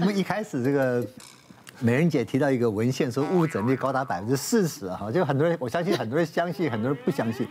[0.00, 1.04] 我们一开始这个
[1.80, 7.48] 美人姐提到一个文献，说误诊率高达百分之四十哈，就很多人我相信很多人相信，很多人不相信。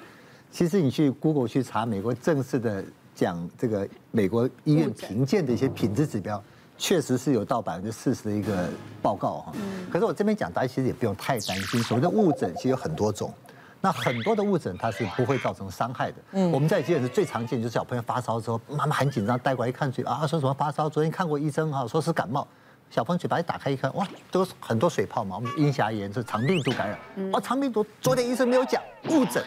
[0.50, 2.82] 其实你去 Google 去查美国正式的
[3.14, 6.42] 讲这个美国医院评鉴的一些品质指标，
[6.78, 8.70] 确实是有到百分之四十的一个
[9.02, 9.54] 报告哈。
[9.92, 11.84] 可是我这边讲，大家其实也不用太担心。
[11.84, 13.34] 所谓的误诊其实有很多种，
[13.82, 16.18] 那很多的误诊它是不会造成伤害的。
[16.52, 20.90] 我们在急诊室最常见就是小朋友发烧之后，妈妈很紧张带过来一看嘴啊，说什么发烧？
[20.90, 22.48] 昨天看过医生哈，说是感冒。
[22.90, 27.00] 小朋友嘴巴一打开一看，哇，都是很多水泡嘛，我们阴峡炎是肠病毒感染。
[27.34, 29.44] 哦，肠病毒昨天医生没有讲误诊。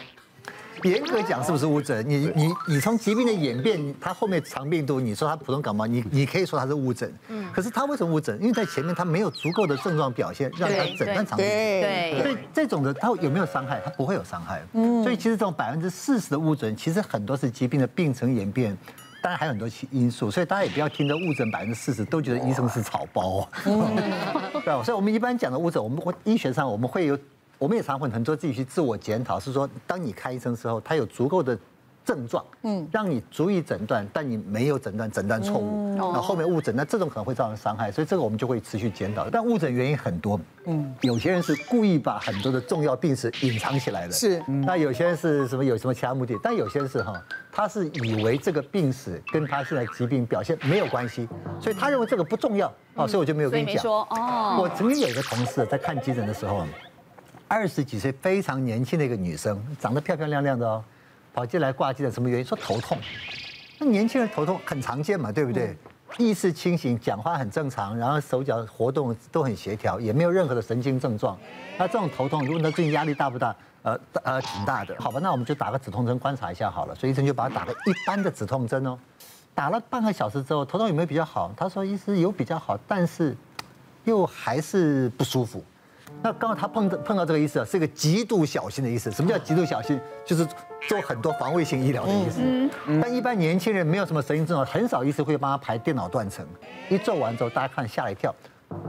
[0.84, 2.08] 严格讲是不是误诊？
[2.08, 7.12] 你你你从疾病的演变，它后面肠病毒，你说它普通感冒，你你可以说它是误诊。
[7.28, 7.46] 嗯。
[7.52, 8.38] 可是它为什么误诊？
[8.40, 11.52] 因为在前面它没有足够的症状表现，让它诊断肠病毒。
[11.52, 12.20] 对。
[12.22, 13.80] 所以这种的它有没有伤害？
[13.84, 14.62] 它不会有伤害。
[14.72, 15.02] 嗯。
[15.02, 18.76] 所以其实这种百分之四十的误诊，其实很多是疾病的病程演变，
[19.22, 20.30] 当然还有很多因素。
[20.30, 23.48] 所以大家也不要听着误诊百分之四十都觉得医生是草包。
[23.66, 23.96] 嗯。
[24.64, 24.84] 对。
[24.84, 27.18] 所以我们一般讲的误诊，我们医学上我们会有。
[27.60, 31.56] 我们也常会很多自己去自我检讨，是说，当你看医生的时候，他有足够的
[32.02, 39.28] 症状，嗯，让你足以诊断，但你没有诊断，诊断错误，那后面误诊，那这种可能会造成伤害，所以这个我们就会持续检讨。
[39.28, 47.22] 但误诊原因很多，嗯，有些人是故意把很多的重要病史隐藏起来的，是，那有些人是什么有什么其他目的，但有些人是哈，
[47.52, 51.28] 他是以为这个病史跟他现在疾病表现没有关系，
[51.60, 53.76] 所以他认为这个不重要，哦，所以我就没有跟你讲。
[53.82, 56.64] 说哦，我曾经有一个同事在看急诊的时候。
[57.50, 60.84] 二十几岁非常年轻的一个女生，长得漂漂亮亮的哦，
[61.34, 62.44] 跑进来挂急诊，什么原因？
[62.44, 62.96] 说头痛。
[63.76, 65.76] 那年轻人头痛很常见嘛，对不对？
[66.16, 71.36] 意识清醒，讲话很正常，然后手脚活动都很协调，也没有任何的神经症状。
[71.76, 73.56] 那这种头痛，如果他最近压力大不大？
[73.82, 74.94] 呃呃，挺大的。
[75.00, 76.94] 好吧，那我们就打个止痛针观察一下好了。
[76.94, 78.96] 所以医生就把他打个一般的止痛针哦。
[79.56, 81.52] 打了半个小时之后，头痛有没有比较好？
[81.56, 83.36] 他说医师有比较好，但是
[84.04, 85.64] 又还是不舒服。
[86.22, 89.10] 那刚好他碰到碰到这个意思啊，是一个极度小心的意思。
[89.10, 89.98] 什么叫极度小心？
[90.24, 90.46] 就是
[90.86, 92.40] 做很多防卫性医疗的意思。
[93.00, 96.46] 但一般年轻人没有什么神经症状，很少医师会帮他排电脑断层。
[96.88, 98.34] 一做完之后，大家看吓了一跳。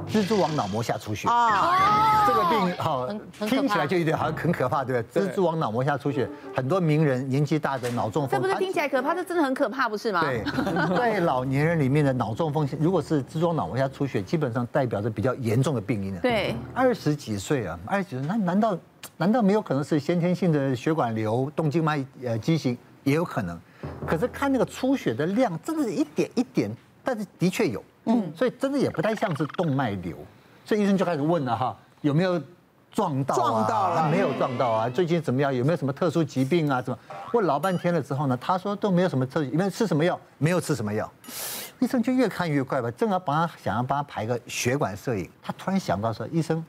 [0.07, 3.07] 蜘蛛网脑膜下出血啊，这个病好
[3.47, 5.23] 听起来就有点好像很可怕，对不对？
[5.23, 10.21] 蜘蛛网脑膜下出血，很多名人年纪大的脑中风，这不是听起来可怕，这真的很可怕，不是吗？
[10.21, 10.43] 对，
[10.97, 16.19] 在老年人里面的脑中风，如果是蜘蛛网脑膜下出血，基本上代表着比较严重的病因了。
[16.19, 18.77] 对，二十几岁啊，二十几岁，那难道
[19.17, 22.77] 难道没有可能是先天性的血管瘤、动静脉呃畸形？
[23.03, 23.59] 也有可能，
[24.05, 26.69] 可是看那个出血的量，真的是一点一点，
[27.03, 27.83] 但是的确有。
[28.06, 30.16] 嗯，所以真的也不太像是动脉瘤，
[30.66, 32.41] 所以医生就开始问了哈，有没有
[32.91, 33.38] 撞到啊？
[33.38, 34.89] 撞到了，没有撞到啊。
[34.89, 35.53] 最近怎么样？
[35.53, 36.81] 有没有什么特殊疾病啊？
[36.81, 37.00] 怎么？
[37.34, 40.19] 问老半天了之后呢，他说都没有什么特殊，有没有吃什么药？
[40.38, 41.09] 没有吃什么药。
[41.79, 46.63] 医生就越看越怪吧，正要帮他想要帮他排个血管摄影，他突然想到说，医生，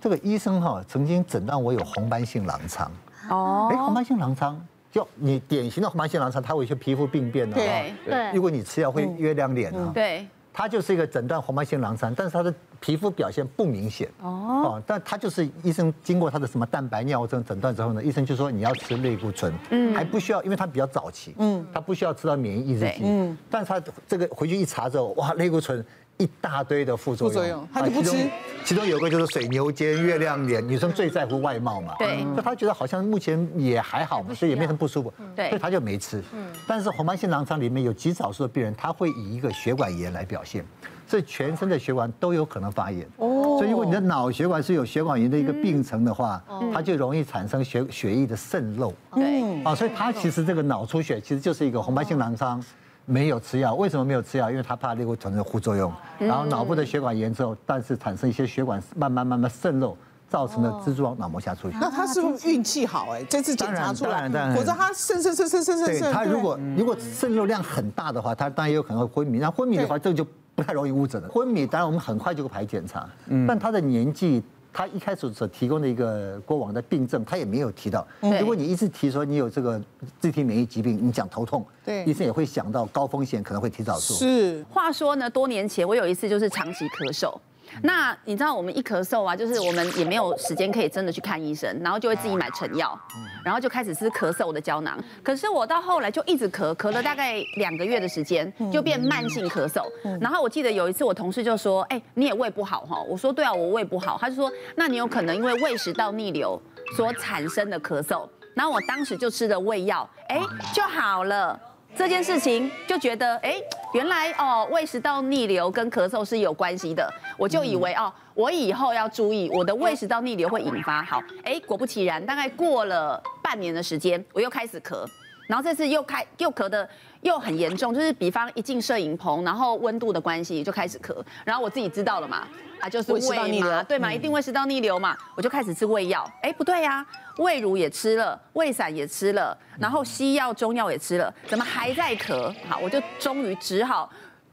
[0.00, 2.90] 这个医生哈曾经诊断我有红斑性狼疮。
[3.28, 4.58] 哦，哎，红斑性狼疮。
[4.90, 7.56] 就你典型的红斑性狼疮，它会有一些皮肤病变的。
[7.56, 8.30] 对对。
[8.32, 9.90] 如果你吃药会月亮脸啊。
[9.94, 10.28] 对。
[10.52, 14.08] 它就是一个诊断红斑性狼疮，但是它的皮肤表现不明显。
[14.20, 25.84] 哦，但它就是医生经过他的什么蛋白尿症诊断之后呢，医生就说你要吃类固醇，嗯，还不需要，因为它比较早期，嗯，它不需要吃到免疫抑制剂，嗯，但是他这个回去一查之后，哇，类固醇。
[26.18, 28.30] 一大堆的副作用，副作用，他就不吃。
[28.64, 31.94] 其中，有个就是水牛肩、月亮脸，女生最在乎外貌嘛。
[31.98, 32.24] 对。
[32.36, 35.12] 就他觉得好像目前也还好嘛，所以也没什么不舒服。
[35.34, 35.48] 对。
[35.48, 36.22] 所以他就没吃。
[36.32, 36.46] 嗯。
[36.66, 40.64] 但是红斑性狼疮里面有极少数的病人，他会以一个血管炎来表现，
[41.08, 43.04] 所以全身的血管都有可能发炎。
[43.16, 43.56] 哦。
[43.58, 46.40] 所以如果你的脑血管是有血管炎的一个病程的话，
[46.72, 48.94] 它就容易产生血血液的渗漏。
[49.12, 49.60] 对。
[49.64, 52.64] 啊，所以他其实这个脑出血其实就是一个红斑性狼疮。
[53.04, 54.50] 没有吃药，为什么没有吃药？
[54.50, 59.96] 因为他怕类固醇的副作用，然后脑部的血管炎之后，但是产生一些血管慢慢慢慢渗漏，
[60.28, 61.76] 造成了蜘蛛网脑膜下出血。
[61.80, 63.08] 那他是不是运气好？
[63.10, 65.86] 哎，这次检查出来，否则他渗渗渗渗渗渗。
[65.86, 69.38] 对，他如果如果渗漏量很大的话，他当然也有可能会昏迷。
[69.38, 70.24] 那昏迷的话，这个就
[70.54, 71.28] 不太容易误诊了。
[71.28, 73.08] 昏迷当然我们很快就会排检查，
[73.46, 74.42] 但他的年纪。
[74.72, 78.06] 他一开始所提供的一个过往的病症，他也没有提到。
[78.20, 79.80] 如果你一直提说你有这个
[80.18, 84.16] 自体免疫疾病，你讲头痛，对，医生也会想到高风险可能会提早做。
[84.16, 84.64] 是。
[84.70, 87.34] 话说呢，多年前我有一次就是长期咳嗽。
[87.80, 92.98] 那你知道我们一咳嗽啊，就是我们也没有时间可以真的去看医生，然后就会自己买成药，
[93.44, 95.02] 然后就开始吃咳嗽的胶囊。
[95.22, 99.84] 可是我到后来就一直咳，咳了大概两个月的时间，就变慢性咳嗽。
[100.20, 106.60] 然后我记得有一次我同事就说：“哎，你也胃不好哈？”我说：“对啊，我胃不好。”他就说：“那你有可能因为胃食道逆流
[106.96, 110.40] 所产生的咳嗽。”然后我当时就吃了胃药，哎，
[110.74, 111.58] 就好了。
[111.94, 113.54] 这件事情，就觉得哎，
[113.92, 121.02] 原来哦胃食道逆流跟咳嗽是有关系的，我就以为哦，我以后要注意我的胃食道逆流会引发。
[121.02, 125.06] 好，哎，果不其然，大概过了半年的时间，我又开始咳，
[125.46, 126.88] 然后这次又开又咳的
[127.22, 132.46] 又很严重，就是比方一进摄影棚，然后温度的关系就开始咳，然后我自己知道了嘛，
[132.78, 137.04] 啊就是胃嘛，对嘛，一定胃食道逆流嘛，我就开始吃胃药，哎不对呀。
[137.38, 142.54] 胃乳也吃了，胃散也吃了，然后西药、中药也吃了，怎么还在咳？
[142.68, 144.10] 好，我就终于只好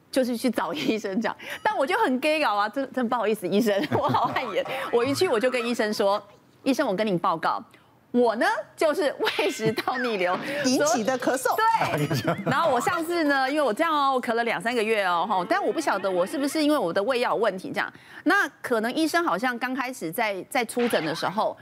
[0.10, 4.66] 就是去找医生讲， 但我就很 gay 搞啊，真真不好意思，医生，我好汗颜。
[4.94, 6.24] 我一去我就跟医生说，
[6.64, 7.62] 医生，我跟你报告。
[8.12, 8.46] 我呢，
[8.76, 10.36] 就是胃食道逆流
[10.66, 11.56] 引起的咳嗽。
[11.56, 17.92] 对，然后我上次呢，因为我这样哦，我咳了两三个月哦，哈，但我不晓得我是不是因为我的胃药有问题这样。
[18.24, 21.56] 那可能医生好像刚开始在在出诊的时候，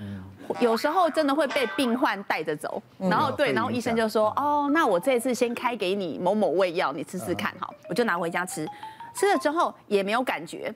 [0.61, 8.65] 有时候真的会被病患带着走，然后对，然后医生就说，哦，那我这次先开给你某某胃药，你吃吃看，哈，我就拿回家吃，
[9.13, 10.73] 吃了之后也没有感觉，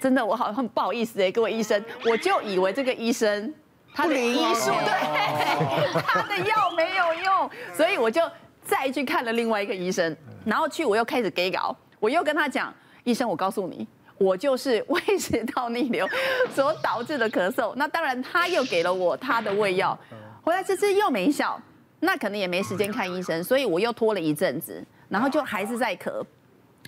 [0.00, 3.54] 真的，我好像很不好意思哎，各位医生，我就以为这个医生。
[3.94, 8.22] 他的医术对， 他的药没有用，所以我就
[8.62, 13.86] 再去看了另外一个医生，然后去我又开始给稿，我又跟他讲，医生，我告诉你，
[14.16, 16.08] 我就是胃食道逆流
[16.54, 17.74] 所导致的咳嗽。
[17.74, 19.98] 那当然，他又给了我他的胃药，
[20.42, 21.60] 回来这次又没效，
[21.98, 26.24] 那可能也没时间看医生，所以我又拖了一阵子，然后就还是在咳。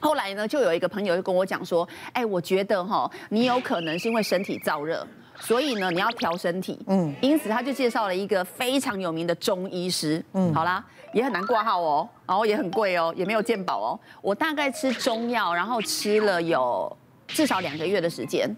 [0.01, 5.05] 后来呢，就有一个朋友就跟我讲说，哎，我觉得哈，你有可能是因为身体燥热。
[5.41, 10.85] 所以呢，你要调身体，嗯，因此他就介绍了一个非常有名的中医师，嗯，好啦，
[11.15, 14.01] 也很难挂号哦，然后也很贵哦，也没有健保哦。
[14.21, 16.95] 我大概吃中药，然后吃了有
[17.27, 18.55] 至少两个月的时间，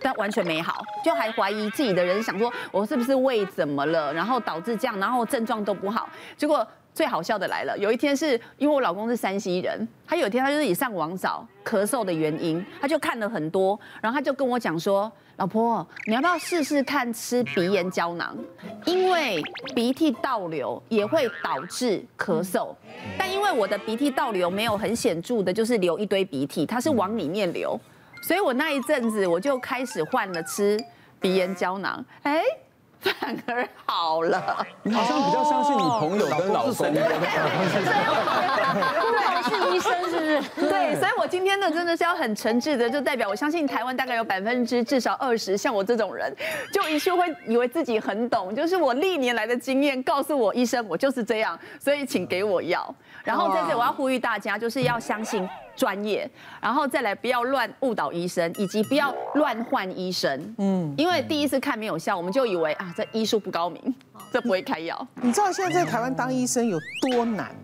[0.00, 6.08] 但完全没好，就还怀疑自己的人，想说我是不是胃怎么了，然后导致这样，然后症状都不好。
[6.36, 15.12] 结果最好笑的来了，有一天是因为我老公是山西人，他有一天他就是以上网找咳嗽的原因，他就看了很多，然后他就跟我讲说。
[15.36, 18.36] 老婆，你要不要试试看吃鼻炎胶囊？
[18.86, 19.42] 因为
[19.74, 22.74] 鼻涕倒流也会导致咳嗽，
[23.18, 27.78] 但因为我的鼻涕倒流没有很显著的，就是流一堆鼻涕，它是往里面流，
[28.22, 30.78] 所以我那一阵子我就开始换了吃
[31.20, 32.04] 鼻炎胶囊。
[32.22, 32.42] 哎。
[33.04, 36.74] 反而好了，你好像比较相信你朋友跟老公。
[36.74, 37.02] 对，
[39.44, 40.68] 是医生是不是？
[40.68, 46.34] 对，所以我今天呢，真的是要很诚挚的，就代表我相信台湾大概有百分之至少二十像我这种人，
[46.72, 52.94] 就一去会以为自己很懂，就是我历年来的经验告诉我，医生我就是这样，所以请给我药。
[53.22, 55.48] 然后在这里我要呼吁大家，就是要相信。
[55.76, 56.28] 专业，
[56.60, 60.54] 然后再来不要乱误导医生，以及不要乱换医生。
[60.58, 63.94] 嗯，因为第一次看没有效，我们就以为啊，这医术不高明，
[64.32, 65.06] 这不会开药。
[65.22, 67.54] 你知道现在在台湾当医生有多难？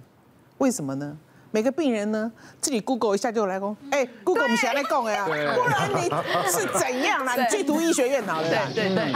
[0.58, 1.16] 为什么呢？
[1.52, 2.31] 每个病人呢，
[2.61, 5.25] 自己 Google 一下就来讲，哎，Google 我们谁来讲呀？
[5.26, 7.35] 不然你是怎样啦？
[7.38, 9.12] 你去读医学院好了，对对对，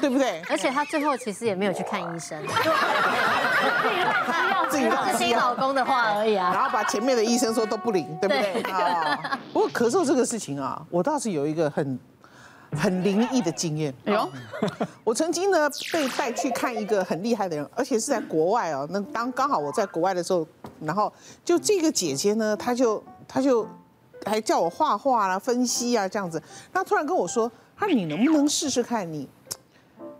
[0.00, 0.42] 对不对？
[0.50, 2.38] 而且他最后其实也没有去看医生，
[4.68, 6.50] 自己乱听老公的话而已啊。
[6.52, 8.62] 然后把前面的医生说都不灵，对不对？
[8.70, 11.98] 啊，不过咳嗽这个事情啊，我倒是有一个很。
[12.72, 13.92] 很灵异的经验。
[14.04, 14.30] 哎呦，
[15.04, 18.86] 我曾经呢被带去看一个很厉害的人，而且是在国外哦。
[18.90, 20.46] 那当刚好我在国外的时候，
[20.80, 21.12] 然后
[21.44, 23.66] 就这个姐姐呢，她就她就
[24.24, 26.42] 还叫我画画啦、分析啊这样子。
[26.72, 29.28] 她突然跟我说：“她说你能不能试试看你，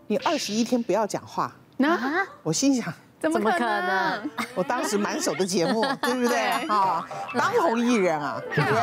[0.07, 2.93] 你二十一天不要讲话？”那我心想。
[3.21, 4.29] 怎么可能？
[4.55, 6.37] 我当时满手的节目， 对不对？
[6.67, 8.81] 啊，当红艺人啊， 对不对？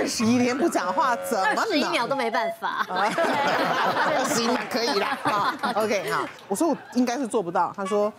[0.00, 1.58] 二十一天不讲话，怎么能？
[1.58, 2.86] 二十一秒都没办法。
[2.88, 5.06] 二十一秒可以了。
[5.24, 6.24] 啊，OK，好。
[6.48, 7.72] 我说我应该是做不到。
[7.76, 8.12] 他说。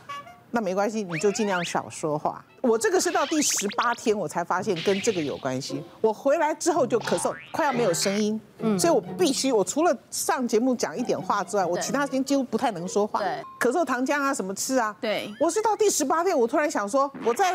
[0.51, 2.43] 那没关系，你就尽量少说话。
[2.61, 5.83] 我这个是到第十八天我才发现跟这个有关系。
[6.01, 13.19] 我回来之后就咳嗽，快要没有声音，嗯，所以我必须，我除了上节目讲一点话之外，我其他时间几乎不太能说话。
[13.19, 14.95] 对，咳嗽糖浆啊，什么吃啊？
[14.99, 17.53] 对，我是到第十八天，我突然想说，我再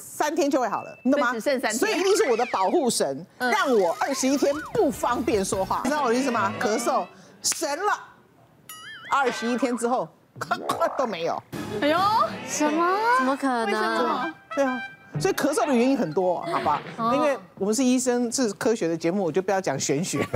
[0.00, 1.32] 三天就会好了，你懂吗？
[1.32, 6.52] 只剩三天，所以一定是我的保护神，让我二十一天不方便说话，你知道我的意思吗？
[6.60, 7.04] 咳嗽
[7.42, 7.92] 神了，
[9.10, 10.06] 二十一天之后。
[10.98, 11.40] 都没有，
[11.80, 11.98] 哎呦，
[12.46, 12.96] 什么？
[13.18, 14.32] 怎么可能？
[14.54, 14.80] 对啊，
[15.18, 16.80] 所以咳嗽的原因很多，好吧？
[17.14, 20.26] 因为我们是医生，是科学的节目，我就不要讲玄学。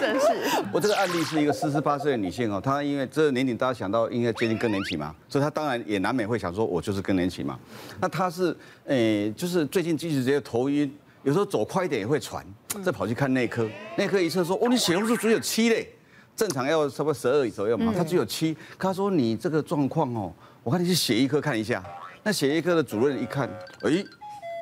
[0.00, 0.26] 真是。
[0.72, 7.58] 我这个案例是一个四十八岁的女性哦，她因为这个年龄，大家想到应该接近更年期嘛，所以她当然也难免会想说，我就是更年期嘛。
[8.00, 8.56] 那她是，
[8.86, 10.92] 诶，就是最近即使觉得头晕，
[11.24, 12.44] 有时候走快一点也会喘，
[12.84, 15.92] 再跑去看内科，内科医生说，哦，你血红素只有七嘞。
[16.38, 18.56] 正常要差不多十二左右嘛，他只有七。
[18.78, 21.82] 他说你这个状况哦，我看你去血液科看一下。
[22.22, 23.50] 那血液科的主任一看，
[23.82, 23.90] 哎，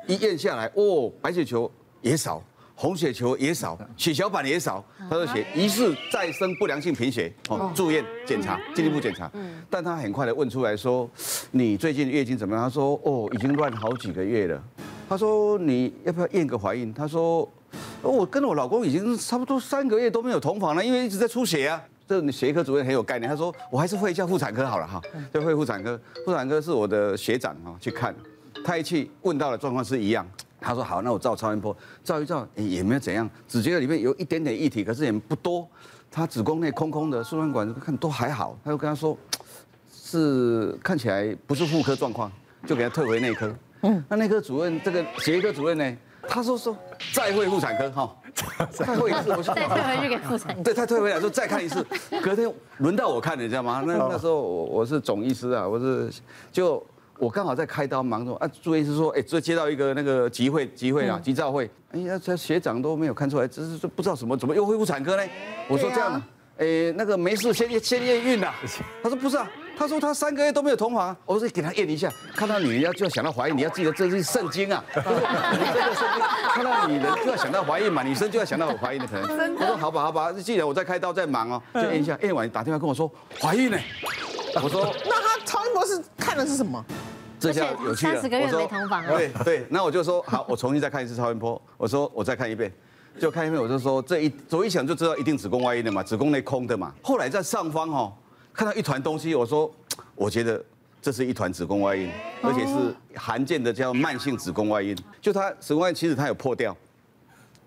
[0.07, 2.41] 一验下来，哦，白血球也少，
[2.73, 4.83] 红血球也少，血小板也少。
[5.07, 9.31] 他说血疑似再生不良性贫血，哦，住院检查，进一步检查。
[9.69, 11.07] 但他很快的问出来说，
[11.51, 12.63] 你最近月经怎么样？
[12.63, 14.63] 他说，哦，已经乱好几个月了。
[15.07, 16.91] 他说你要不要验个怀孕？
[16.91, 17.47] 他说，
[18.01, 21.81] 我跟我老公已经差不多三个月都没有同房了，因为一直在出血啊。
[22.07, 25.01] 这血液科主任很有概念，他说我还是会叫妇产科好了哈，
[25.33, 28.15] 就会妇产科，妇产科是我的学长哈，去看，
[28.63, 30.25] 他一去问到的状况是一样，
[30.61, 31.75] 他说好，那我照超音波，
[32.05, 35.67] 照一照也没有怎样，只觉得里面有一点点液体，可是也不多，
[36.09, 39.17] 他子宫内空空的，输卵管看都还好，他就跟他说
[39.91, 42.31] 是看起来不是妇科状况，
[42.65, 46.77] 就给他退回内科，嗯，那内科主任这个血液科主任呢，他说说
[47.13, 48.15] 再会妇产科哈。
[48.69, 50.63] 再会一次，我再退回去给妇产。
[50.63, 51.83] 对，他退回来说再看一次，
[52.21, 53.83] 隔天轮到我看，你知道吗？
[53.83, 56.07] 那那时候我我是总医师啊，我是
[56.51, 56.85] 就
[57.17, 65.23] 我刚好在开刀忙着啊，朱医师说，哎，这接到一个那个集会集会啊，急召会，哎呀，这学长都没有看出来，只是不知道什么怎么又会妇产科呢？
[65.67, 66.21] 我说这样，
[66.59, 68.47] 哎，那个没事，先先验孕的。
[69.01, 69.49] 他说不是啊。
[69.77, 74.83] 他说他三个月都没有同房，我说给他验一下，看到女人要就要想到怀孕，你要记得这是圣经啊。
[74.89, 79.53] 你这个圣经，看到女人就要想到怀孕嘛，女生就要想到怀孕的可能。
[79.55, 83.77] 我说好吧好吧，既然我在开刀在忙哦，就验一下，验完打电话跟我说怀孕呢。
[84.63, 86.83] 我说那他超音波是看的是什么？
[87.39, 88.13] 这下有趣了。
[88.13, 89.05] 三十个月没同房。
[89.05, 91.61] 对对，那我就说好，我重新再看一次超音波。
[91.77, 92.71] 我说我再看一遍，
[93.19, 96.91] 就看一遍，我就说这一左一想就知道一定子宫外孕的嘛，子宫内空的嘛。
[97.03, 98.11] 后来在上方哦。
[98.57, 99.71] 看到一团东西，我说，
[100.15, 100.59] 我觉得
[100.99, 102.09] 这是一团子宫外孕，
[102.41, 104.97] 而且是罕见的叫慢性子宫外孕。
[105.21, 106.75] 就它子宫外孕其实它有破掉，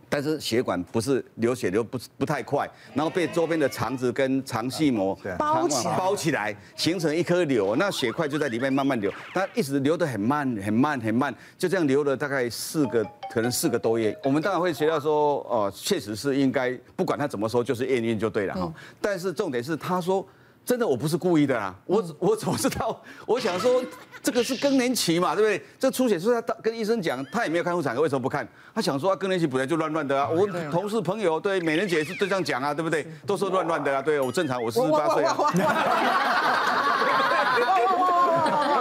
[0.08, 14.18] 但是血管不是流血流不不太快，然后被周边的肠子跟肠系膜包起来，包起来形成一颗瘤，那血块就在里面慢慢流，它一直流得很慢很慢很慢，就这样流了大概四个可能四个多月。
[14.24, 18.74] 我们当然会觉得说，哦，确实是应该，不管他怎么说，就是验孕就对了哈。
[19.00, 20.26] 但是重点是他说。
[20.70, 23.02] 真的，我不是故意的啦，我我怎么知道？
[23.26, 23.82] 我想说，
[24.22, 25.60] 这个是更年期嘛，对不对？
[25.80, 28.46] 这出血是他跟医生讲，他也没有看妇产科，为什么不看？
[28.72, 30.28] 他想说，更年期本来就乱乱的啊。
[30.28, 33.04] 我同事朋友对美人姐是都这样讲啊，对不对？
[33.26, 35.36] 都说乱乱的啊，对我正常，我四十八岁啊。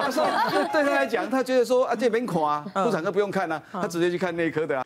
[0.03, 0.27] 他说，
[0.71, 4.85] 对他来讲，他觉得说啊，这边垮，妇产科不用看啊，他直接去看内科的啊。